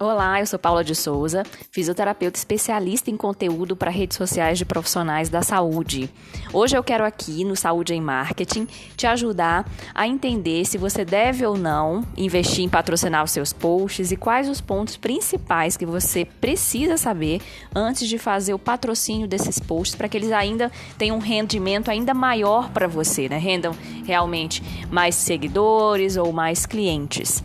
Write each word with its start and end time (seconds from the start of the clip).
Olá, 0.00 0.40
eu 0.40 0.46
sou 0.46 0.58
Paula 0.58 0.82
de 0.82 0.92
Souza, 0.92 1.44
fisioterapeuta 1.70 2.36
especialista 2.36 3.12
em 3.12 3.16
conteúdo 3.16 3.76
para 3.76 3.92
redes 3.92 4.16
sociais 4.16 4.58
de 4.58 4.64
profissionais 4.64 5.28
da 5.28 5.40
saúde. 5.40 6.10
Hoje 6.52 6.76
eu 6.76 6.82
quero 6.82 7.04
aqui 7.04 7.44
no 7.44 7.54
Saúde 7.54 7.94
em 7.94 8.00
Marketing 8.00 8.66
te 8.96 9.06
ajudar 9.06 9.70
a 9.94 10.08
entender 10.08 10.64
se 10.64 10.76
você 10.76 11.04
deve 11.04 11.46
ou 11.46 11.56
não 11.56 12.04
investir 12.16 12.64
em 12.64 12.68
patrocinar 12.68 13.22
os 13.22 13.30
seus 13.30 13.52
posts 13.52 14.10
e 14.10 14.16
quais 14.16 14.48
os 14.48 14.60
pontos 14.60 14.96
principais 14.96 15.76
que 15.76 15.86
você 15.86 16.24
precisa 16.24 16.96
saber 16.96 17.40
antes 17.72 18.08
de 18.08 18.18
fazer 18.18 18.52
o 18.52 18.58
patrocínio 18.58 19.28
desses 19.28 19.60
posts 19.60 19.94
para 19.94 20.08
que 20.08 20.16
eles 20.16 20.32
ainda 20.32 20.72
tenham 20.98 21.18
um 21.18 21.20
rendimento 21.20 21.88
ainda 21.88 22.12
maior 22.12 22.68
para 22.70 22.88
você, 22.88 23.28
né? 23.28 23.38
Rendam 23.38 23.72
realmente 24.04 24.60
mais 24.90 25.14
seguidores 25.14 26.16
ou 26.16 26.32
mais 26.32 26.66
clientes. 26.66 27.44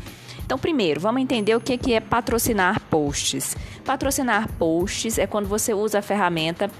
Então, 0.49 0.57
primeiro, 0.57 0.99
vamos 0.99 1.21
entender 1.21 1.53
o 1.53 1.61
que 1.61 1.93
é 1.93 1.99
patrocinar 1.99 2.81
posts. 2.89 3.55
Patrocinar 3.85 4.51
posts 4.53 5.19
é 5.19 5.27
quando 5.27 5.47
você 5.47 5.75
usa 5.75 5.99
a 5.99 6.01
ferramenta 6.01 6.71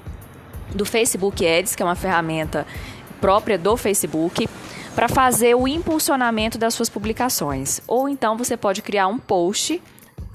do 0.74 0.84
Facebook 0.84 1.46
Ads, 1.46 1.76
que 1.76 1.84
é 1.84 1.86
uma 1.86 1.94
ferramenta 1.94 2.66
própria 3.22 3.60
do 3.60 3.78
Facebook, 3.78 4.50
para 4.96 5.08
fazer 5.08 5.54
o 5.54 5.68
impulsionamento 5.68 6.58
das 6.58 6.74
suas 6.74 6.90
publicações. 6.90 7.80
Ou 7.88 8.10
então 8.10 8.36
você 8.36 8.58
pode 8.58 8.82
criar 8.82 9.06
um 9.06 9.20
post 9.20 9.80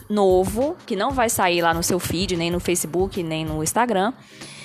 novo, 0.08 0.76
que 0.86 0.94
não 0.94 1.10
vai 1.10 1.28
sair 1.28 1.60
lá 1.60 1.74
no 1.74 1.82
seu 1.82 1.98
feed, 1.98 2.36
nem 2.36 2.52
no 2.52 2.60
Facebook, 2.60 3.20
nem 3.20 3.44
no 3.44 3.64
Instagram, 3.64 4.12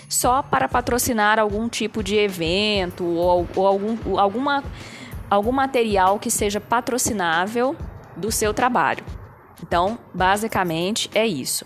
só 0.08 0.44
para 0.44 0.70
patrocinar 0.70 1.40
algum 1.40 1.68
tipo 1.68 2.04
de 2.04 2.18
evento 2.18 3.04
ou, 3.04 3.48
ou 3.56 3.66
algum, 3.66 4.20
alguma, 4.20 4.64
algum 5.28 5.52
material 5.52 6.20
que 6.20 6.30
seja 6.30 6.62
patrocinável 6.62 7.76
do 8.20 8.32
seu 8.32 8.54
trabalho. 8.54 9.04
Então, 9.62 9.98
basicamente 10.14 11.10
é 11.14 11.26
isso. 11.26 11.66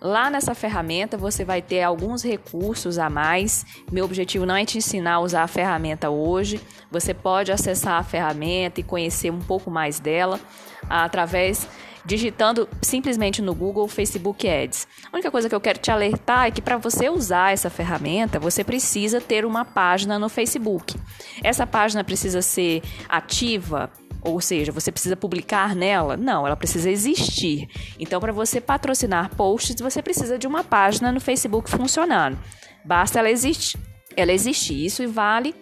Lá 0.00 0.28
nessa 0.28 0.54
ferramenta 0.54 1.16
você 1.16 1.44
vai 1.44 1.62
ter 1.62 1.82
alguns 1.82 2.22
recursos 2.22 2.98
a 2.98 3.08
mais. 3.08 3.64
Meu 3.90 4.04
objetivo 4.04 4.46
não 4.46 4.56
é 4.56 4.64
te 4.64 4.78
ensinar 4.78 5.14
a 5.14 5.20
usar 5.20 5.42
a 5.42 5.48
ferramenta 5.48 6.10
hoje. 6.10 6.60
Você 6.90 7.14
pode 7.14 7.50
acessar 7.50 7.94
a 7.94 8.02
ferramenta 8.02 8.80
e 8.80 8.84
conhecer 8.84 9.30
um 9.30 9.40
pouco 9.40 9.70
mais 9.70 9.98
dela 9.98 10.38
através 10.88 11.66
digitando 12.04 12.68
simplesmente 12.82 13.40
no 13.40 13.54
Google 13.54 13.88
Facebook 13.88 14.46
Ads. 14.46 14.86
A 15.10 15.16
única 15.16 15.30
coisa 15.30 15.48
que 15.48 15.54
eu 15.54 15.60
quero 15.60 15.78
te 15.78 15.90
alertar 15.90 16.46
é 16.46 16.50
que 16.50 16.60
para 16.60 16.76
você 16.76 17.08
usar 17.08 17.52
essa 17.52 17.70
ferramenta, 17.70 18.38
você 18.38 18.62
precisa 18.62 19.20
ter 19.20 19.46
uma 19.46 19.64
página 19.64 20.18
no 20.18 20.28
Facebook. 20.28 20.96
Essa 21.42 21.66
página 21.66 22.04
precisa 22.04 22.42
ser 22.42 22.82
ativa, 23.08 23.90
ou 24.24 24.40
seja, 24.40 24.72
você 24.72 24.90
precisa 24.90 25.14
publicar 25.16 25.76
nela? 25.76 26.16
Não, 26.16 26.46
ela 26.46 26.56
precisa 26.56 26.90
existir. 26.90 27.68
Então, 27.98 28.20
para 28.20 28.32
você 28.32 28.60
patrocinar 28.60 29.34
posts, 29.36 29.76
você 29.80 30.02
precisa 30.02 30.38
de 30.38 30.46
uma 30.46 30.64
página 30.64 31.12
no 31.12 31.20
Facebook 31.20 31.70
funcionando. 31.70 32.38
Basta 32.84 33.18
ela 33.18 33.30
existir. 33.30 33.78
Ela 34.16 34.32
existir. 34.32 34.84
Isso 34.84 35.06
vale 35.08 35.54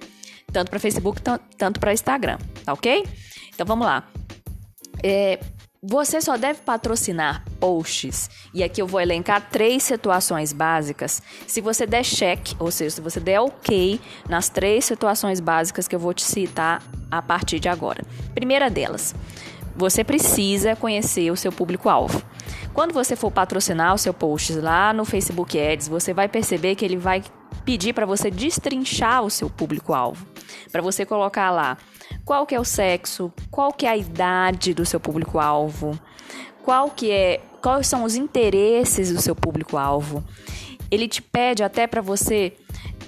tanto 0.52 0.70
para 0.70 0.78
Facebook, 0.78 1.20
tanto 1.56 1.80
para 1.80 1.92
Instagram, 1.92 2.38
tá 2.64 2.72
ok? 2.72 3.04
Então 3.54 3.66
vamos 3.66 3.86
lá. 3.86 4.06
É, 5.02 5.40
você 5.84 6.20
só 6.20 6.36
deve 6.36 6.60
patrocinar 6.60 7.44
posts, 7.58 8.30
e 8.54 8.62
aqui 8.62 8.80
eu 8.80 8.86
vou 8.86 9.00
elencar 9.00 9.48
três 9.50 9.82
situações 9.82 10.52
básicas. 10.52 11.20
Se 11.44 11.60
você 11.60 11.84
der 11.84 12.04
check, 12.04 12.54
ou 12.60 12.70
seja, 12.70 12.90
se 12.94 13.00
você 13.00 13.18
der 13.18 13.40
ok 13.40 14.00
nas 14.28 14.48
três 14.48 14.84
situações 14.84 15.40
básicas 15.40 15.88
que 15.88 15.96
eu 15.96 15.98
vou 15.98 16.14
te 16.14 16.22
citar 16.22 16.80
a 17.10 17.20
partir 17.20 17.58
de 17.58 17.68
agora. 17.68 18.04
Primeira 18.32 18.70
delas, 18.70 19.12
você 19.74 20.04
precisa 20.04 20.76
conhecer 20.76 21.32
o 21.32 21.36
seu 21.36 21.50
público-alvo. 21.50 22.22
Quando 22.72 22.94
você 22.94 23.16
for 23.16 23.32
patrocinar 23.32 23.92
o 23.92 23.98
seu 23.98 24.14
post 24.14 24.52
lá 24.52 24.92
no 24.92 25.04
Facebook 25.04 25.58
Ads, 25.58 25.88
você 25.88 26.14
vai 26.14 26.28
perceber 26.28 26.76
que 26.76 26.84
ele 26.84 26.96
vai 26.96 27.24
pedir 27.64 27.92
para 27.92 28.06
você 28.06 28.30
destrinchar 28.30 29.24
o 29.24 29.30
seu 29.30 29.50
público-alvo, 29.50 30.24
para 30.70 30.80
você 30.80 31.04
colocar 31.04 31.50
lá 31.50 31.76
qual 32.24 32.46
que 32.46 32.54
é 32.54 32.60
o 32.60 32.64
sexo, 32.64 33.32
qual 33.50 33.72
que 33.72 33.86
é 33.86 33.90
a 33.90 33.96
idade 33.96 34.74
do 34.74 34.86
seu 34.86 35.00
público-alvo, 35.00 35.98
qual 36.62 36.90
que 36.90 37.10
é, 37.10 37.40
quais 37.60 37.86
são 37.86 38.04
os 38.04 38.14
interesses 38.14 39.12
do 39.12 39.20
seu 39.20 39.34
público-alvo. 39.34 40.24
Ele 40.90 41.08
te 41.08 41.22
pede 41.22 41.62
até 41.62 41.86
para 41.86 42.00
você 42.00 42.52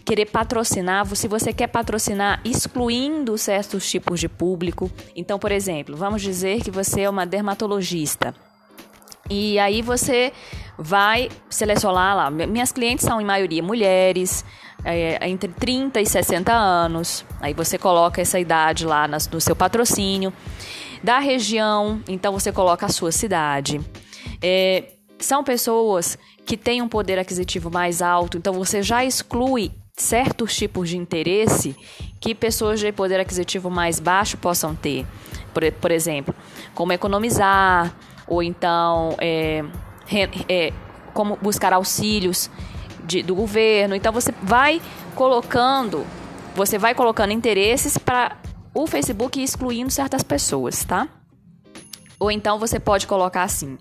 querer 0.05 0.27
patrocinar, 0.27 1.07
se 1.15 1.27
você 1.27 1.53
quer 1.53 1.67
patrocinar 1.67 2.41
excluindo 2.45 3.39
certos 3.39 3.89
tipos 3.91 4.21
de 4.21 4.29
público. 4.29 4.91
Então, 5.17 5.39
por 5.39 5.51
exemplo, 5.51 5.97
vamos 5.97 6.21
dizer 6.21 6.63
que 6.63 6.71
você 6.71 7.03
é 7.03 7.11
uma 7.11 7.25
dermatologista. 7.25 8.35
E 9.31 9.59
aí 9.59 9.81
você 9.81 10.33
vai 10.77 11.31
selecionar 11.49 12.17
lá. 12.17 12.31
Minhas 12.31 12.73
clientes 12.73 13.07
são 13.07 13.21
em 13.21 13.25
maioria 13.25 13.63
mulheres, 13.63 14.45
é, 14.85 15.29
entre 15.29 15.49
30 15.49 16.01
e 16.01 16.07
60 16.07 16.53
anos. 16.53 17.25
Aí 17.41 17.55
você 17.55 17.79
coloca 17.79 18.21
essa 18.21 18.39
idade 18.39 18.87
lá 18.87 19.09
no 19.09 19.41
seu 19.41 19.57
patrocínio. 19.57 20.33
Da 21.03 21.19
região, 21.19 22.01
então 22.09 22.33
você 22.33 22.51
coloca 22.51 22.87
a 22.87 22.89
sua 22.89 23.13
cidade. 23.13 23.81
É, 24.41 24.85
são 25.19 25.45
pessoas 25.45 26.19
que 26.47 26.57
têm 26.57 26.83
um 26.83 26.89
poder 26.89 27.19
aquisitivo 27.19 27.71
mais 27.71 28.03
alto, 28.03 28.39
então 28.39 28.53
você 28.55 28.83
já 28.83 29.05
exclui 29.05 29.71
certos 29.97 30.57
tipos 30.57 30.89
de 30.89 30.97
interesse 30.97 31.77
que 32.21 32.35
pessoas 32.35 32.81
de 32.81 32.91
poder 32.91 33.21
aquisitivo 33.21 33.71
mais 33.71 34.01
baixo 34.01 34.37
possam 34.37 34.75
ter. 34.75 35.07
Por, 35.53 35.71
por 35.73 35.91
exemplo, 35.91 36.35
como 36.75 36.93
economizar, 36.93 37.95
ou 38.27 38.43
então 38.43 39.15
é, 39.21 39.63
é, 40.49 40.73
como 41.13 41.37
buscar 41.37 41.73
auxílios 41.73 42.51
de, 43.05 43.23
do 43.23 43.35
governo. 43.35 43.95
Então 43.95 44.13
você 44.13 44.33
vai 44.43 44.81
colocando, 45.15 46.05
você 46.55 46.79
vai 46.79 46.95
colocando 46.95 47.33
interesses 47.33 47.99
para 47.99 48.37
o 48.75 48.87
Facebook 48.87 49.43
excluindo 49.43 49.91
certas 49.91 50.23
pessoas, 50.23 50.85
tá? 50.85 51.09
Ou 52.19 52.31
então 52.31 52.59
você 52.59 52.81
pode 52.81 53.07
colocar 53.07 53.43
assim: 53.43 53.79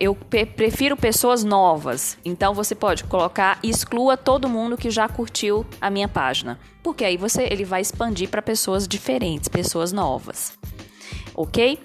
eu 0.00 0.14
prefiro 0.14 0.96
pessoas 0.96 1.44
novas. 1.44 2.18
Então 2.24 2.52
você 2.52 2.74
pode 2.74 3.04
colocar 3.04 3.58
exclua 3.62 4.16
todo 4.16 4.48
mundo 4.48 4.76
que 4.76 4.90
já 4.90 5.08
curtiu 5.08 5.64
a 5.80 5.88
minha 5.88 6.08
página, 6.08 6.58
porque 6.82 7.04
aí 7.04 7.16
você 7.16 7.44
ele 7.44 7.64
vai 7.64 7.80
expandir 7.80 8.28
para 8.28 8.42
pessoas 8.42 8.86
diferentes, 8.86 9.48
pessoas 9.48 9.92
novas. 9.92 10.58
OK? 11.34 11.78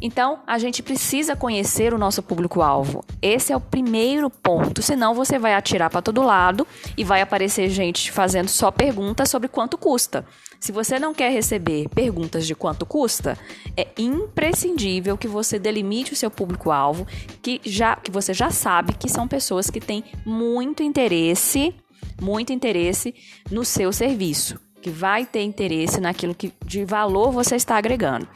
Então, 0.00 0.40
a 0.46 0.58
gente 0.58 0.82
precisa 0.82 1.36
conhecer 1.36 1.92
o 1.92 1.98
nosso 1.98 2.22
público-alvo. 2.22 3.04
Esse 3.20 3.52
é 3.52 3.56
o 3.56 3.60
primeiro 3.60 4.30
ponto, 4.30 4.80
senão 4.80 5.14
você 5.14 5.38
vai 5.38 5.54
atirar 5.54 5.90
para 5.90 6.00
todo 6.00 6.22
lado 6.22 6.66
e 6.96 7.04
vai 7.04 7.20
aparecer 7.20 7.68
gente 7.68 8.10
fazendo 8.10 8.48
só 8.48 8.70
perguntas 8.70 9.28
sobre 9.28 9.48
quanto 9.48 9.76
custa. 9.76 10.24
Se 10.58 10.72
você 10.72 10.98
não 10.98 11.14
quer 11.14 11.30
receber 11.30 11.88
perguntas 11.88 12.46
de 12.46 12.54
quanto 12.54 12.84
custa, 12.86 13.36
é 13.76 13.88
imprescindível 13.98 15.16
que 15.16 15.28
você 15.28 15.58
delimite 15.58 16.12
o 16.12 16.16
seu 16.16 16.30
público-alvo, 16.30 17.06
que 17.42 17.60
já 17.64 17.96
que 17.96 18.10
você 18.10 18.34
já 18.34 18.50
sabe 18.50 18.94
que 18.94 19.08
são 19.08 19.28
pessoas 19.28 19.70
que 19.70 19.80
têm 19.80 20.04
muito 20.24 20.82
interesse, 20.82 21.74
muito 22.20 22.52
interesse 22.52 23.14
no 23.50 23.64
seu 23.64 23.92
serviço, 23.92 24.60
que 24.82 24.90
vai 24.90 25.24
ter 25.24 25.42
interesse 25.42 26.00
naquilo 26.00 26.34
que 26.34 26.52
de 26.64 26.84
valor 26.84 27.32
você 27.32 27.56
está 27.56 27.76
agregando. 27.76 28.28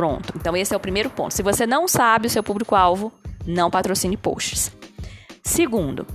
Pronto. 0.00 0.32
Então, 0.34 0.56
esse 0.56 0.72
é 0.72 0.76
o 0.78 0.80
primeiro 0.80 1.10
ponto. 1.10 1.34
Se 1.34 1.42
você 1.42 1.66
não 1.66 1.86
sabe 1.86 2.26
o 2.26 2.30
seu 2.30 2.42
público-alvo, 2.42 3.12
não 3.46 3.70
patrocine 3.70 4.16
posts. 4.16 4.72
Segundo, 5.42 6.06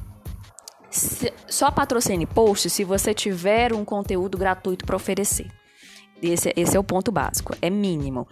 só 1.47 1.69
patrocine 1.69 2.25
posts 2.25 2.73
se 2.73 2.83
você 2.83 3.13
tiver 3.13 3.73
um 3.73 3.85
conteúdo 3.85 4.39
gratuito 4.39 4.85
para 4.87 4.95
oferecer. 4.95 5.51
Esse, 6.19 6.51
esse, 6.55 6.75
é 6.75 6.79
o 6.79 6.83
ponto 6.83 7.11
básico, 7.11 7.55
é 7.61 7.69
mínimo. 7.69 8.27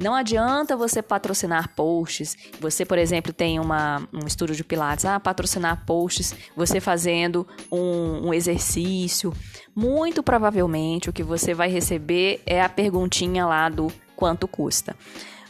Não 0.00 0.12
adianta 0.12 0.76
você 0.76 1.00
patrocinar 1.00 1.72
posts. 1.76 2.36
Você, 2.60 2.84
por 2.84 2.98
exemplo, 2.98 3.32
tem 3.32 3.60
uma, 3.60 4.08
um 4.12 4.26
estúdio 4.26 4.56
de 4.56 4.64
Pilates, 4.64 5.04
ah, 5.04 5.20
patrocinar 5.20 5.86
posts, 5.86 6.34
você 6.56 6.80
fazendo 6.80 7.46
um, 7.70 8.26
um 8.26 8.34
exercício. 8.34 9.32
Muito 9.72 10.20
provavelmente 10.20 11.08
o 11.08 11.12
que 11.12 11.22
você 11.22 11.54
vai 11.54 11.68
receber 11.68 12.42
é 12.44 12.60
a 12.60 12.68
perguntinha 12.68 13.46
lá 13.46 13.68
do 13.68 13.92
quanto 14.16 14.48
custa. 14.48 14.96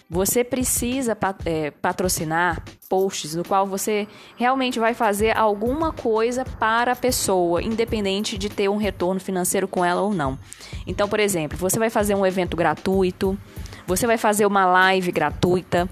Você 0.08 0.44
precisa 0.44 1.18
é, 1.44 1.72
patrocinar 1.72 2.62
posts 2.88 3.34
no 3.34 3.42
qual 3.44 3.66
você 3.66 4.06
realmente 4.36 4.78
vai 4.78 4.94
fazer 4.94 5.36
alguma 5.36 5.92
coisa 5.92 6.44
para 6.44 6.92
a 6.92 6.96
pessoa, 6.96 7.60
independente 7.60 8.38
de 8.38 8.48
ter 8.48 8.68
um 8.68 8.76
retorno 8.76 9.18
financeiro 9.18 9.66
com 9.66 9.84
ela 9.84 10.02
ou 10.02 10.14
não. 10.14 10.38
Então, 10.86 11.08
por 11.08 11.18
exemplo, 11.18 11.58
você 11.58 11.76
vai 11.76 11.90
fazer 11.90 12.14
um 12.14 12.24
evento 12.24 12.56
gratuito, 12.56 13.36
você 13.84 14.06
vai 14.06 14.16
fazer 14.16 14.46
uma 14.46 14.64
live 14.64 15.10
gratuita, 15.10 15.88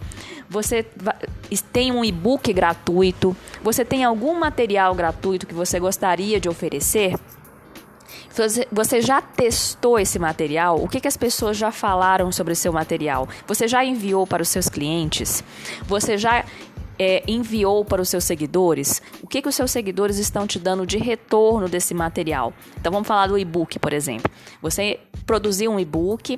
você 0.48 0.86
tem 1.72 1.90
um 1.90 2.04
e-book 2.04 2.52
gratuito, 2.52 3.36
você 3.64 3.84
tem 3.84 4.04
algum 4.04 4.38
material 4.38 4.94
gratuito 4.94 5.44
que 5.44 5.54
você 5.54 5.80
gostaria 5.80 6.38
de 6.38 6.48
oferecer? 6.48 7.16
Você 8.72 9.00
já 9.00 9.22
testou 9.22 9.96
esse 9.98 10.18
material? 10.18 10.82
O 10.82 10.88
que, 10.88 11.00
que 11.00 11.06
as 11.06 11.16
pessoas 11.16 11.56
já 11.56 11.70
falaram 11.70 12.32
sobre 12.32 12.52
o 12.52 12.56
seu 12.56 12.72
material? 12.72 13.28
Você 13.46 13.68
já 13.68 13.84
enviou 13.84 14.26
para 14.26 14.42
os 14.42 14.48
seus 14.48 14.68
clientes? 14.68 15.44
Você 15.86 16.18
já 16.18 16.44
é, 16.98 17.22
enviou 17.28 17.84
para 17.84 18.02
os 18.02 18.08
seus 18.08 18.24
seguidores? 18.24 19.00
O 19.22 19.28
que, 19.28 19.40
que 19.40 19.48
os 19.48 19.54
seus 19.54 19.70
seguidores 19.70 20.18
estão 20.18 20.48
te 20.48 20.58
dando 20.58 20.84
de 20.84 20.98
retorno 20.98 21.68
desse 21.68 21.94
material? 21.94 22.52
Então 22.76 22.90
vamos 22.90 23.06
falar 23.06 23.28
do 23.28 23.38
e-book, 23.38 23.78
por 23.78 23.92
exemplo. 23.92 24.28
Você 24.60 24.98
produziu 25.24 25.70
um 25.70 25.78
e-book, 25.78 26.36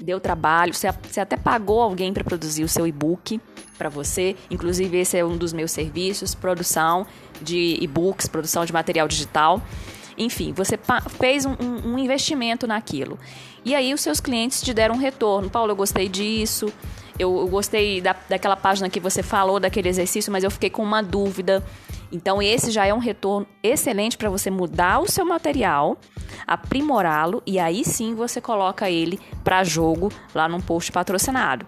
deu 0.00 0.18
trabalho, 0.18 0.74
você, 0.74 0.90
você 0.90 1.20
até 1.20 1.36
pagou 1.36 1.80
alguém 1.80 2.12
para 2.12 2.24
produzir 2.24 2.64
o 2.64 2.68
seu 2.68 2.84
e-book 2.84 3.40
para 3.76 3.88
você. 3.88 4.34
Inclusive, 4.50 4.98
esse 4.98 5.16
é 5.16 5.24
um 5.24 5.36
dos 5.36 5.52
meus 5.52 5.70
serviços: 5.70 6.34
produção 6.34 7.06
de 7.40 7.78
e-books, 7.80 8.26
produção 8.26 8.64
de 8.64 8.72
material 8.72 9.06
digital. 9.06 9.62
Enfim, 10.18 10.52
você 10.52 10.78
fez 11.18 11.46
um, 11.46 11.54
um, 11.84 11.98
investimento 11.98 12.66
naquilo. 12.66 13.18
E 13.64 13.74
aí 13.74 13.94
os 13.94 14.00
seus 14.00 14.20
clientes 14.20 14.60
te 14.60 14.74
deram 14.74 14.96
um 14.96 14.98
retorno. 14.98 15.48
Paulo, 15.48 15.70
eu 15.72 15.76
gostei 15.76 16.08
disso. 16.08 16.72
Eu, 17.18 17.38
eu 17.38 17.48
gostei 17.48 18.00
da, 18.00 18.14
daquela 18.28 18.56
página 18.56 18.88
que 18.90 19.00
você 19.00 19.22
falou, 19.22 19.58
daquele 19.58 19.88
exercício, 19.88 20.32
mas 20.32 20.44
eu 20.44 20.50
fiquei 20.50 20.70
com 20.70 20.82
uma 20.82 21.02
dúvida. 21.02 21.64
Então, 22.10 22.40
esse 22.40 22.70
já 22.70 22.86
é 22.86 22.94
um 22.94 22.98
retorno 22.98 23.46
excelente 23.62 24.16
para 24.16 24.30
você 24.30 24.50
mudar 24.50 25.00
o 25.00 25.10
seu 25.10 25.24
material, 25.24 25.98
aprimorá-lo 26.46 27.42
e 27.46 27.58
aí 27.58 27.84
sim 27.84 28.14
você 28.14 28.40
coloca 28.40 28.90
ele 28.90 29.20
para 29.44 29.62
jogo 29.62 30.10
lá 30.34 30.48
num 30.48 30.60
post 30.60 30.90
patrocinado. 30.90 31.66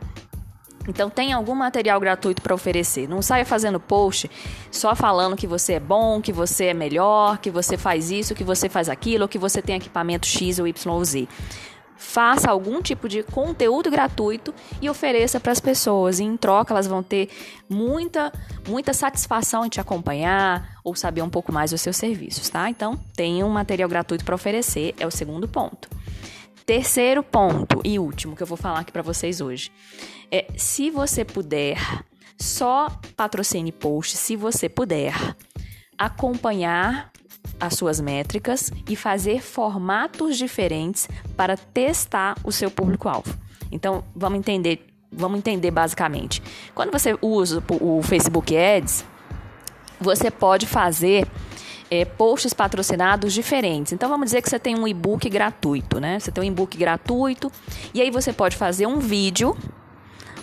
Então 0.90 1.08
tem 1.08 1.32
algum 1.32 1.54
material 1.54 1.98
gratuito 1.98 2.42
para 2.42 2.54
oferecer. 2.54 3.08
Não 3.08 3.22
saia 3.22 3.44
fazendo 3.44 3.80
post 3.80 4.30
só 4.70 4.94
falando 4.94 5.36
que 5.36 5.46
você 5.46 5.74
é 5.74 5.80
bom, 5.80 6.20
que 6.20 6.32
você 6.32 6.66
é 6.66 6.74
melhor, 6.74 7.38
que 7.38 7.50
você 7.50 7.76
faz 7.76 8.10
isso, 8.10 8.34
que 8.34 8.44
você 8.44 8.68
faz 8.68 8.88
aquilo, 8.88 9.28
que 9.28 9.38
você 9.38 9.62
tem 9.62 9.76
equipamento 9.76 10.26
X 10.26 10.58
ou 10.58 10.66
Y 10.66 10.92
ou 10.92 11.04
Z. 11.04 11.28
Faça 11.96 12.50
algum 12.50 12.80
tipo 12.80 13.08
de 13.08 13.22
conteúdo 13.22 13.90
gratuito 13.90 14.54
e 14.80 14.88
ofereça 14.88 15.38
para 15.38 15.52
as 15.52 15.60
pessoas. 15.60 16.18
E 16.18 16.24
em 16.24 16.34
troca, 16.34 16.72
elas 16.72 16.86
vão 16.86 17.02
ter 17.02 17.28
muita, 17.68 18.32
muita 18.66 18.94
satisfação 18.94 19.66
em 19.66 19.68
te 19.68 19.80
acompanhar 19.80 20.80
ou 20.82 20.96
saber 20.96 21.20
um 21.20 21.28
pouco 21.28 21.52
mais 21.52 21.72
dos 21.72 21.82
seus 21.82 21.98
serviços, 21.98 22.48
tá? 22.48 22.70
Então, 22.70 22.98
tenha 23.14 23.44
um 23.44 23.50
material 23.50 23.86
gratuito 23.86 24.24
para 24.24 24.34
oferecer, 24.34 24.94
é 24.98 25.06
o 25.06 25.10
segundo 25.10 25.46
ponto. 25.46 25.90
Terceiro 26.66 27.22
ponto 27.22 27.80
e 27.84 27.98
último 27.98 28.36
que 28.36 28.42
eu 28.42 28.46
vou 28.46 28.56
falar 28.56 28.80
aqui 28.80 28.92
para 28.92 29.02
vocês 29.02 29.40
hoje 29.40 29.72
é 30.30 30.46
se 30.56 30.90
você 30.90 31.24
puder, 31.24 31.78
só 32.38 32.88
patrocine 33.16 33.72
post 33.72 34.16
se 34.16 34.36
você 34.36 34.68
puder 34.68 35.14
acompanhar 35.98 37.10
as 37.58 37.74
suas 37.74 38.00
métricas 38.00 38.72
e 38.88 38.96
fazer 38.96 39.42
formatos 39.42 40.38
diferentes 40.38 41.08
para 41.36 41.56
testar 41.56 42.36
o 42.44 42.50
seu 42.50 42.70
público-alvo. 42.70 43.36
Então, 43.70 44.04
vamos 44.14 44.38
entender, 44.38 44.86
vamos 45.12 45.38
entender 45.38 45.70
basicamente. 45.70 46.42
Quando 46.74 46.90
você 46.90 47.16
usa 47.20 47.62
o 47.80 48.02
Facebook 48.02 48.56
Ads, 48.56 49.04
você 50.00 50.30
pode 50.30 50.66
fazer 50.66 51.26
é, 51.90 52.04
posts 52.04 52.54
patrocinados 52.54 53.32
diferentes. 53.32 53.92
Então 53.92 54.08
vamos 54.08 54.26
dizer 54.26 54.40
que 54.40 54.48
você 54.48 54.58
tem 54.58 54.78
um 54.78 54.86
e-book 54.86 55.28
gratuito, 55.28 55.98
né? 55.98 56.20
Você 56.20 56.30
tem 56.30 56.44
um 56.44 56.46
e-book 56.46 56.78
gratuito 56.78 57.50
e 57.92 58.00
aí 58.00 58.10
você 58.10 58.32
pode 58.32 58.56
fazer 58.56 58.86
um 58.86 58.98
vídeo. 58.98 59.56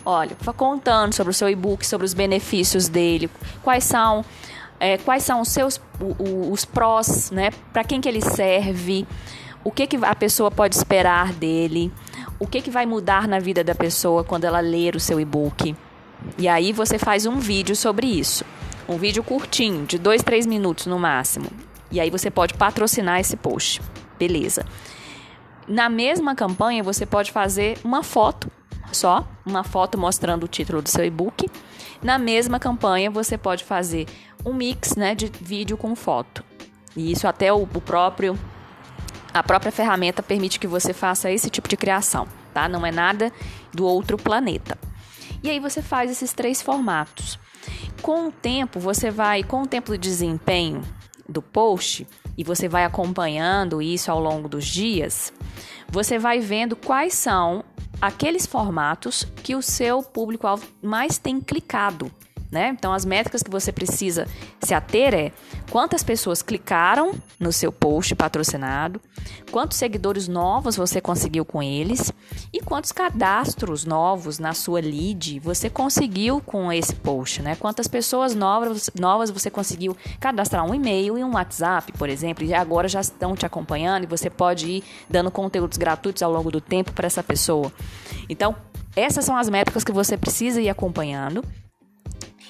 Olha, 0.03 0.35
contando 0.55 1.13
sobre 1.13 1.31
o 1.31 1.33
seu 1.33 1.49
e-book, 1.49 1.85
sobre 1.85 2.05
os 2.05 2.13
benefícios 2.13 2.87
dele, 2.87 3.29
quais 3.61 3.83
são 3.83 4.23
é, 4.79 4.97
quais 4.97 5.23
são 5.23 5.41
os 5.41 5.49
seus 5.49 5.81
os, 6.51 6.65
prós, 6.65 7.31
né? 7.31 7.49
Para 7.73 7.83
quem 7.83 7.99
que 7.99 8.07
ele 8.07 8.21
serve, 8.21 9.07
o 9.63 9.71
que, 9.71 9.87
que 9.87 9.97
a 9.97 10.15
pessoa 10.15 10.51
pode 10.51 10.75
esperar 10.75 11.33
dele, 11.33 11.91
o 12.39 12.45
que, 12.45 12.61
que 12.61 12.69
vai 12.69 12.85
mudar 12.85 13.27
na 13.27 13.39
vida 13.39 13.63
da 13.63 13.73
pessoa 13.73 14.23
quando 14.23 14.43
ela 14.43 14.59
ler 14.59 14.95
o 14.95 14.99
seu 14.99 15.19
e-book. 15.19 15.75
E 16.37 16.47
aí 16.47 16.71
você 16.71 16.97
faz 16.97 17.25
um 17.25 17.39
vídeo 17.39 17.75
sobre 17.75 18.07
isso. 18.07 18.45
Um 18.87 18.97
vídeo 18.97 19.23
curtinho, 19.23 19.85
de 19.85 19.97
2, 19.97 20.23
3 20.23 20.45
minutos 20.45 20.85
no 20.85 20.97
máximo. 20.97 21.49
E 21.91 21.99
aí 21.99 22.09
você 22.09 22.31
pode 22.31 22.53
patrocinar 22.53 23.19
esse 23.19 23.35
post. 23.35 23.81
Beleza. 24.17 24.65
Na 25.67 25.89
mesma 25.89 26.33
campanha, 26.33 26.81
você 26.83 27.05
pode 27.05 27.31
fazer 27.31 27.77
uma 27.83 28.01
foto 28.01 28.49
só, 28.91 29.27
uma 29.45 29.63
foto 29.63 29.97
mostrando 29.97 30.45
o 30.45 30.47
título 30.47 30.81
do 30.81 30.89
seu 30.89 31.03
e-book. 31.03 31.49
Na 32.01 32.17
mesma 32.17 32.59
campanha, 32.59 33.11
você 33.11 33.37
pode 33.37 33.63
fazer 33.63 34.07
um 34.45 34.53
mix 34.53 34.95
né, 34.95 35.13
de 35.13 35.27
vídeo 35.41 35.75
com 35.75 35.95
foto. 35.95 36.43
E 36.95 37.11
isso 37.11 37.27
até 37.27 37.51
o, 37.51 37.63
o 37.63 37.81
próprio 37.81 38.37
a 39.33 39.43
própria 39.43 39.71
ferramenta 39.71 40.23
permite 40.23 40.59
que 40.59 40.65
você 40.65 40.93
faça 40.93 41.29
esse 41.29 41.49
tipo 41.49 41.67
de 41.67 41.77
criação, 41.77 42.27
tá? 42.53 42.67
Não 42.67 42.83
é 42.83 42.91
nada 42.91 43.31
do 43.71 43.85
outro 43.85 44.17
planeta. 44.17 44.77
E 45.43 45.49
aí 45.49 45.59
você 45.59 45.81
faz 45.81 46.09
esses 46.09 46.33
três 46.33 46.59
formatos. 46.61 47.37
Com 48.01 48.27
o 48.27 48.31
tempo, 48.31 48.79
você 48.79 49.09
vai, 49.11 49.43
com 49.43 49.63
o 49.63 49.67
tempo 49.67 49.91
do 49.91 49.97
desempenho 49.97 50.81
do 51.27 51.41
post, 51.41 52.07
e 52.37 52.43
você 52.43 52.67
vai 52.67 52.85
acompanhando 52.85 53.81
isso 53.81 54.11
ao 54.11 54.19
longo 54.19 54.47
dos 54.47 54.65
dias, 54.65 55.33
você 55.89 56.19
vai 56.19 56.39
vendo 56.39 56.75
quais 56.75 57.13
são 57.13 57.63
aqueles 57.99 58.45
formatos 58.45 59.25
que 59.43 59.55
o 59.55 59.61
seu 59.61 60.03
público-alvo 60.03 60.67
mais 60.81 61.17
tem 61.17 61.41
clicado 61.41 62.11
né? 62.51 62.69
Então, 62.69 62.93
as 62.93 63.05
métricas 63.05 63.43
que 63.43 63.51
você 63.51 63.71
precisa 63.71 64.27
se 64.61 64.73
ater 64.73 65.13
é 65.13 65.31
quantas 65.69 66.03
pessoas 66.03 66.41
clicaram 66.41 67.13
no 67.39 67.51
seu 67.51 67.71
post 67.71 68.15
patrocinado, 68.15 69.01
quantos 69.51 69.77
seguidores 69.77 70.27
novos 70.27 70.75
você 70.75 71.01
conseguiu 71.01 71.43
com 71.43 71.61
eles 71.61 72.11
e 72.53 72.61
quantos 72.61 72.91
cadastros 72.91 73.85
novos 73.85 74.39
na 74.39 74.53
sua 74.53 74.79
lead 74.79 75.39
você 75.39 75.69
conseguiu 75.69 76.41
com 76.41 76.71
esse 76.71 76.95
post, 76.95 77.41
né? 77.41 77.55
Quantas 77.55 77.87
pessoas 77.87 78.33
novas, 78.33 78.89
novas 78.97 79.29
você 79.29 79.49
conseguiu 79.49 79.95
cadastrar 80.19 80.65
um 80.65 80.73
e-mail 80.73 81.17
e 81.17 81.23
um 81.23 81.33
WhatsApp, 81.33 81.91
por 81.93 82.09
exemplo, 82.09 82.45
e 82.45 82.53
agora 82.53 82.87
já 82.87 83.01
estão 83.01 83.35
te 83.35 83.45
acompanhando 83.45 84.03
e 84.03 84.07
você 84.07 84.29
pode 84.29 84.67
ir 84.67 84.83
dando 85.09 85.29
conteúdos 85.29 85.77
gratuitos 85.77 86.23
ao 86.23 86.31
longo 86.31 86.49
do 86.49 86.61
tempo 86.61 86.93
para 86.93 87.07
essa 87.07 87.21
pessoa. 87.21 87.71
Então, 88.29 88.55
essas 88.95 89.25
são 89.25 89.37
as 89.37 89.49
métricas 89.49 89.83
que 89.83 89.91
você 89.91 90.17
precisa 90.17 90.61
ir 90.61 90.69
acompanhando 90.69 91.43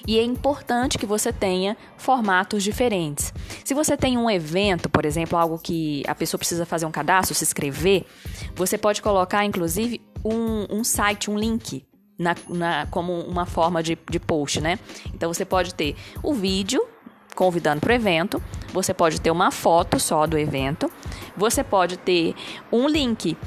e 0.08 0.18
é 0.18 0.24
importante 0.24 0.98
que 0.98 1.06
você 1.06 1.34
tenha 1.34 1.76
formatos 1.98 2.64
diferentes. 2.64 3.34
Se 3.66 3.74
você 3.74 3.98
tem 3.98 4.18
um 4.18 4.30
evento, 4.30 4.90
por 4.90 5.06
exemplo, 5.06 5.38
algo 5.38 5.60
que 5.60 6.02
a 6.08 6.16
pessoa 6.16 6.40
precisa 6.40 6.66
fazer 6.66 6.86
um 6.86 6.92
cadastro, 6.92 7.36
se 7.36 7.44
inscrever, 7.44 8.06
você 8.56 8.78
pode 8.78 9.02
colocar, 9.02 9.44
inclusive, 9.44 10.02
um, 10.24 10.66
um 10.70 10.84
site, 10.84 11.30
um 11.30 11.38
link 11.38 11.86
na, 12.18 12.36
na, 12.48 12.88
como 12.88 13.20
uma 13.22 13.46
forma 13.46 13.84
de, 13.84 13.98
de 14.10 14.20
post, 14.20 14.62
né? 14.62 14.80
Então 15.14 15.32
você 15.32 15.44
pode 15.44 15.76
ter 15.76 15.96
o 16.24 16.34
vídeo 16.34 16.82
convidando 17.36 17.82
para 17.82 17.92
o 17.92 17.94
evento, 17.94 18.42
você 18.74 18.94
pode 18.96 19.22
ter 19.22 19.30
uma 19.30 19.52
foto 19.52 20.00
só 20.00 20.26
do 20.26 20.40
evento, 20.40 20.92
você 21.36 21.64
pode 21.64 21.98
ter 21.98 22.34
um 22.72 22.88
link 22.88 23.38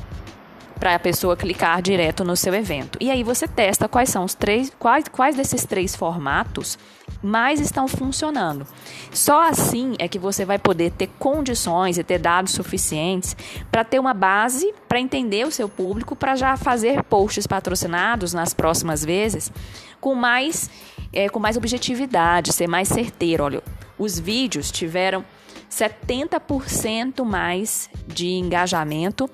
para 0.81 0.95
a 0.95 0.99
pessoa 0.99 1.37
clicar 1.37 1.83
direto 1.83 2.25
no 2.25 2.35
seu 2.35 2.55
evento. 2.55 2.97
E 2.99 3.11
aí 3.11 3.23
você 3.23 3.47
testa 3.47 3.87
quais 3.87 4.09
são 4.09 4.25
os 4.25 4.35
três, 4.35 4.73
quais, 4.79 5.05
quais 5.09 5.37
desses 5.37 5.67
três 5.67 5.95
formatos 5.95 6.79
mais 7.23 7.61
estão 7.61 7.87
funcionando. 7.87 8.67
Só 9.13 9.47
assim 9.47 9.95
é 9.99 10.09
que 10.09 10.19
você 10.19 10.45
vai 10.45 10.59
poder 10.59 10.91
ter 10.93 11.09
condições 11.19 11.99
e 11.99 12.03
ter 12.03 12.19
dados 12.19 12.55
suficientes 12.55 13.37
para 13.71 13.85
ter 13.85 13.99
uma 13.99 14.15
base 14.15 14.73
para 14.89 14.99
entender 14.99 15.47
o 15.47 15.51
seu 15.51 15.69
público, 15.69 16.17
para 16.17 16.35
já 16.35 16.57
fazer 16.57 17.03
posts 17.05 17.47
patrocinados 17.47 18.33
nas 18.33 18.55
próximas 18.55 19.05
vezes 19.05 19.53
com 20.01 20.15
mais, 20.15 20.71
é, 21.13 21.29
com 21.29 21.39
mais 21.39 21.59
objetividade, 21.59 22.55
ser 22.55 22.67
mais 22.67 22.89
certeiro. 22.89 23.45
Olha, 23.45 23.63
os 23.99 24.19
vídeos 24.19 24.73
tiveram 24.73 25.23
70% 25.71 27.23
mais 27.23 27.91
de 28.07 28.29
engajamento 28.29 29.29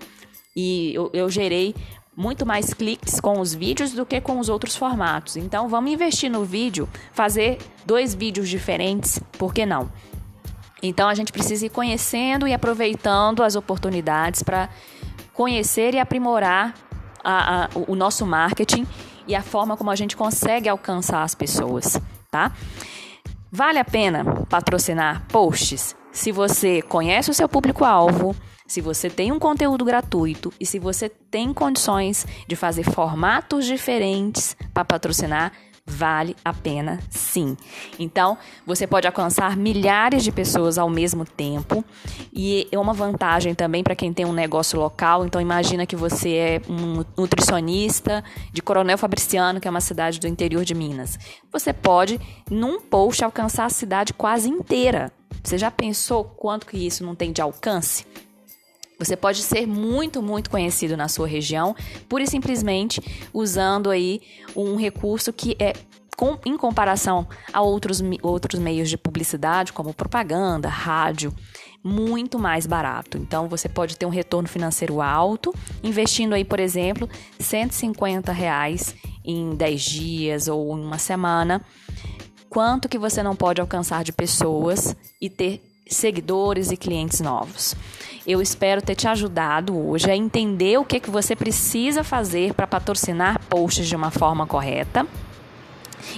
e 0.57 0.95
eu, 0.95 1.11
eu 1.13 1.29
gerei 1.29 1.75
muito 2.17 2.47
mais 2.47 2.73
cliques 2.73 3.21
com 3.21 3.39
os 3.39 3.55
vídeos 3.55 3.93
do 3.93 4.07
que 4.07 4.21
com 4.23 4.41
os 4.41 4.49
outros 4.49 4.75
formatos. 4.75 5.37
Então 5.37 5.69
vamos 5.69 5.93
investir 5.93 6.31
no 6.31 6.45
vídeo, 6.45 6.89
fazer 7.13 7.59
dois 7.85 8.15
vídeos 8.15 8.49
diferentes, 8.49 9.21
por 9.39 9.53
que 9.53 9.67
não? 9.67 9.93
Então 10.83 11.09
a 11.09 11.15
gente 11.15 11.31
precisa 11.31 11.67
ir 11.67 11.71
conhecendo 11.71 12.49
e 12.49 12.55
aproveitando 12.55 13.43
as 13.43 13.55
oportunidades 13.55 14.43
para 14.43 14.71
conhecer 15.35 15.95
e 15.95 15.99
aprimorar 15.99 16.75
a, 17.23 17.65
a, 17.65 17.69
o 17.87 17.95
nosso 17.95 18.25
marketing 18.25 18.87
e 19.27 19.35
a 19.35 19.43
forma 19.43 19.77
como 19.77 19.91
a 19.91 19.97
gente 19.97 20.17
consegue 20.17 20.69
alcançar 20.69 21.23
as 21.23 21.35
pessoas, 21.35 22.01
tá? 22.31 22.53
Vale 23.51 23.79
a 23.79 23.85
pena 23.85 24.25
patrocinar 24.49 25.25
posts? 25.29 25.95
Se 26.11 26.33
você 26.33 26.83
conhece 26.83 27.31
o 27.31 27.35
seu 27.35 27.49
público-alvo, 27.49 28.35
se 28.67 28.81
você 28.81 29.09
tem 29.09 29.31
um 29.31 29.39
conteúdo 29.39 29.85
gratuito 29.85 30.53
e 30.59 30.67
se 30.67 30.81
você 30.81 31.09
tem 31.09 31.55
condições 31.55 32.27
de 32.49 32.57
fazer 32.57 32.83
formatos 32.83 33.65
diferentes 33.65 34.57
para 34.75 34.85
patrocinar, 34.85 35.53
vale 35.87 36.35
a 36.45 36.53
pena 36.53 36.99
sim. 37.09 37.57
Então, 37.99 38.37
você 38.67 38.87
pode 38.87 39.07
alcançar 39.07 39.57
milhares 39.57 40.25
de 40.25 40.33
pessoas 40.33 40.79
ao 40.79 40.91
mesmo 40.91 41.25
tempo 41.25 41.85
e 42.33 42.67
é 42.73 42.79
uma 42.79 42.93
vantagem 42.93 43.55
também 43.55 43.85
para 43.85 43.95
quem 43.95 44.13
tem 44.13 44.27
um 44.27 44.33
negócio 44.33 44.79
local. 44.79 45.25
Então, 45.25 45.41
imagina 45.41 45.87
que 45.87 45.95
você 45.95 46.35
é 46.35 46.63
um 46.69 47.05
nutricionista 47.17 48.25
de 48.53 48.61
Coronel 48.61 48.99
Fabriciano, 48.99 49.61
que 49.61 49.69
é 49.69 49.71
uma 49.71 49.81
cidade 49.81 50.19
do 50.19 50.27
interior 50.27 50.65
de 50.65 50.75
Minas. 50.75 51.19
Você 51.53 51.73
pode, 51.73 52.21
num 52.51 52.81
post, 52.81 53.25
alcançar 53.25 53.67
a 53.67 53.71
cidade 53.71 54.13
quase 54.13 54.49
inteira. 54.49 55.13
Você 55.43 55.57
já 55.57 55.71
pensou 55.71 56.25
quanto 56.25 56.67
que 56.67 56.77
isso 56.77 57.05
não 57.05 57.15
tem 57.15 57.31
de 57.31 57.41
alcance? 57.41 58.05
Você 58.99 59.17
pode 59.17 59.43
ser 59.43 59.67
muito, 59.67 60.23
muito 60.23 60.51
conhecido 60.51 60.97
na 60.97 61.09
sua 61.09 61.27
região, 61.27 61.77
pura 62.09 62.25
e 62.25 62.27
simplesmente 62.27 63.01
usando 63.33 63.91
aí 63.91 64.23
um 64.55 64.77
recurso 64.77 65.33
que 65.33 65.57
é 65.59 65.75
com, 66.17 66.39
em 66.47 66.57
comparação 66.57 67.29
a 67.53 67.61
outros, 67.61 68.03
outros 68.23 68.59
meios 68.59 68.89
de 68.89 68.97
publicidade, 68.97 69.73
como 69.73 69.93
propaganda, 69.93 70.69
rádio, 70.69 71.33
muito 71.85 72.39
mais 72.39 72.67
barato. 72.67 73.19
Então, 73.19 73.49
você 73.49 73.69
pode 73.69 73.97
ter 73.97 74.07
um 74.07 74.11
retorno 74.11 74.49
financeiro 74.49 75.03
alto, 75.03 75.55
investindo 75.85 76.33
aí, 76.33 76.45
por 76.45 76.59
exemplo, 76.59 77.09
150 77.39 78.33
reais 78.33 78.95
em 79.23 79.55
10 79.55 79.83
dias 79.83 80.49
ou 80.49 80.77
em 80.79 80.83
uma 80.83 80.99
semana. 80.99 81.63
Quanto 82.49 82.89
que 82.89 82.99
você 82.99 83.23
não 83.23 83.37
pode 83.37 83.61
alcançar 83.61 84.03
de 84.03 84.13
pessoas 84.13 84.97
e 85.21 85.29
ter 85.29 85.63
seguidores 85.89 86.71
e 86.71 86.77
clientes 86.77 87.21
novos. 87.21 87.77
Eu 88.27 88.43
espero 88.43 88.83
ter 88.83 88.97
te 88.97 89.07
ajudado 89.07 89.79
hoje 89.79 90.11
a 90.11 90.17
entender 90.17 90.77
o 90.79 90.85
que, 90.85 90.99
que 90.99 91.09
você 91.09 91.37
precisa 91.37 92.03
fazer 92.03 92.55
para 92.55 92.67
patrocinar 92.67 93.41
posts 93.49 93.87
de 93.87 93.95
uma 93.95 94.11
forma 94.11 94.45
correta. 94.49 95.07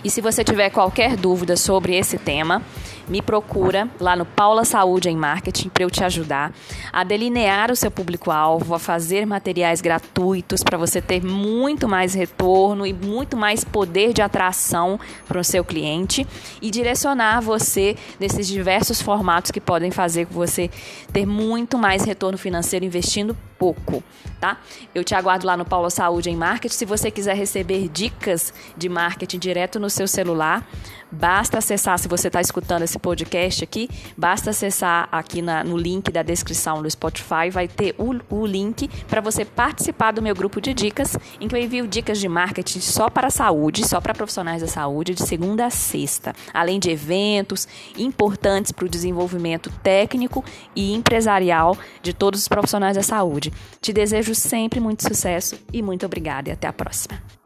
E 0.03 0.09
se 0.09 0.23
você 0.23 0.43
tiver 0.43 0.71
qualquer 0.71 1.17
dúvida 1.17 1.55
sobre 1.55 1.95
esse 1.95 2.17
tema, 2.17 2.63
me 3.09 3.23
procura 3.23 3.89
lá 4.01 4.15
no 4.15 4.25
Paula 4.25 4.65
Saúde 4.65 5.09
em 5.09 5.17
Marketing 5.17 5.69
para 5.69 5.83
eu 5.83 5.91
te 5.91 6.05
ajudar 6.05 6.53
a 6.93 7.05
delinear 7.05 7.71
o 7.71 7.77
seu 7.77 7.91
público-alvo, 7.91 8.75
a 8.75 8.79
fazer 8.79 9.27
materiais 9.27 9.81
gratuitos 9.81 10.63
para 10.63 10.77
você 10.77 11.01
ter 11.01 11.25
muito 11.25 11.89
mais 11.89 12.15
retorno 12.15 12.87
e 12.87 12.93
muito 12.93 13.37
mais 13.37 13.65
poder 13.65 14.13
de 14.13 14.23
atração 14.23 15.01
para 15.27 15.41
o 15.41 15.45
seu 15.45 15.65
cliente 15.65 16.27
e 16.61 16.71
direcionar 16.71 17.41
você 17.41 17.97
nesses 18.21 18.47
diversos 18.47 19.01
formatos 19.01 19.51
que 19.51 19.61
podem 19.61 19.91
fazer 19.91 20.27
com 20.27 20.35
você 20.35 20.71
ter 21.13 21.27
muito 21.27 21.79
mais 21.79 22.05
retorno 22.05 22.37
financeiro 22.37 22.85
investindo 22.85 23.37
pouco, 23.59 24.03
tá? 24.41 24.59
Eu 24.95 25.03
te 25.03 25.15
aguardo 25.15 25.47
lá 25.47 25.57
no 25.57 25.65
Paula 25.65 25.91
Saúde 25.91 26.31
em 26.31 26.37
Marketing. 26.37 26.75
Se 26.75 26.85
você 26.85 27.11
quiser 27.11 27.35
receber 27.35 27.89
dicas 27.89 28.55
de 28.77 28.89
marketing 28.89 29.39
direto 29.39 29.81
no 29.81 29.91
seu 29.91 30.07
celular, 30.07 30.67
basta 31.11 31.59
acessar, 31.59 31.99
se 31.99 32.09
você 32.09 32.29
está 32.29 32.41
escutando 32.41 32.83
esse 32.83 32.99
podcast 32.99 33.65
aqui, 33.65 33.89
basta 34.17 34.51
acessar 34.51 35.09
aqui 35.11 35.43
na, 35.43 35.65
no 35.65 35.77
link 35.77 36.11
da 36.11 36.23
descrição 36.23 36.83
do 36.83 36.91
Spotify, 36.91 37.51
vai 37.51 37.69
ter 37.69 37.95
o, 37.99 38.15
o 38.35 38.47
link 38.47 38.89
para 39.07 39.21
você 39.21 39.45
participar 39.45 40.13
do 40.13 40.23
meu 40.23 40.35
grupo 40.35 40.61
de 40.61 40.75
dicas, 40.75 41.17
em 41.41 41.49
que 41.49 41.55
eu 41.55 41.61
envio 41.61 41.87
dicas 41.87 42.19
de 42.19 42.29
marketing 42.29 42.81
só 42.81 43.09
para 43.09 43.29
a 43.29 43.31
saúde, 43.31 43.87
só 43.87 44.01
para 44.01 44.15
profissionais 44.15 44.63
da 44.63 44.69
saúde, 44.69 45.15
de 45.15 45.23
segunda 45.23 45.67
a 45.67 45.71
sexta, 45.71 46.35
além 46.53 46.79
de 46.79 46.91
eventos 46.91 47.67
importantes 47.97 48.73
para 48.73 48.85
o 48.85 48.89
desenvolvimento 48.89 49.71
técnico 49.83 50.45
e 50.75 50.95
empresarial 50.95 51.77
de 52.03 52.13
todos 52.13 52.41
os 52.41 52.49
profissionais 52.49 52.97
da 52.97 53.03
saúde. 53.03 53.53
Te 53.81 53.93
desejo 53.93 54.35
sempre 54.35 54.81
muito 54.81 55.03
sucesso 55.03 55.57
e 55.73 55.83
muito 55.83 56.05
obrigada 56.07 56.51
e 56.51 56.53
até 56.53 56.67
a 56.67 56.73
próxima. 56.73 57.38